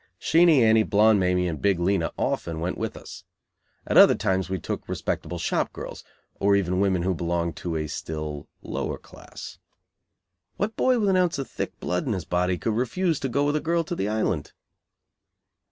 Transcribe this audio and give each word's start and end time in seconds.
Sheenie 0.17 0.63
Annie, 0.63 0.81
Blonde 0.81 1.19
Mamie 1.19 1.47
and 1.47 1.61
Big 1.61 1.79
Lena 1.79 2.11
often 2.17 2.59
went 2.59 2.75
with 2.75 2.97
us. 2.97 3.23
At 3.85 3.97
other 3.99 4.15
times 4.15 4.49
we 4.49 4.57
took 4.57 4.89
respectable 4.89 5.37
shop 5.37 5.71
girls, 5.71 6.03
or 6.39 6.55
even 6.55 6.79
women 6.79 7.03
who 7.03 7.13
belonged 7.13 7.55
to 7.57 7.75
a 7.75 7.85
still 7.85 8.47
lower 8.63 8.97
class. 8.97 9.59
What 10.57 10.75
boy 10.75 10.97
with 10.97 11.09
an 11.09 11.17
ounce 11.17 11.37
of 11.37 11.47
thick 11.47 11.79
blood 11.79 12.07
in 12.07 12.13
his 12.13 12.25
body 12.25 12.57
could 12.57 12.73
refuse 12.73 13.19
to 13.19 13.29
go 13.29 13.45
with 13.45 13.55
a 13.55 13.59
girl 13.59 13.83
to 13.83 13.95
the 13.95 14.09
Island? 14.09 14.53